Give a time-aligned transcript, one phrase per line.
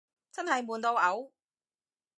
[0.31, 1.29] 真係悶到嘔